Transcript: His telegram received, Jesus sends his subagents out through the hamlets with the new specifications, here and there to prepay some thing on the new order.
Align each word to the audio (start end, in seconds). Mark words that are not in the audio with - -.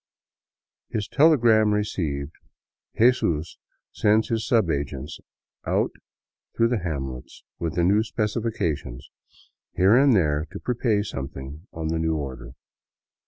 His 0.89 1.07
telegram 1.07 1.73
received, 1.75 2.31
Jesus 2.97 3.59
sends 3.91 4.29
his 4.29 4.47
subagents 4.49 5.19
out 5.63 5.91
through 6.57 6.69
the 6.69 6.79
hamlets 6.79 7.43
with 7.59 7.75
the 7.75 7.83
new 7.83 8.01
specifications, 8.01 9.11
here 9.75 9.95
and 9.95 10.15
there 10.15 10.47
to 10.53 10.59
prepay 10.59 11.03
some 11.03 11.27
thing 11.27 11.67
on 11.71 11.89
the 11.89 11.99
new 11.99 12.15
order. 12.15 12.53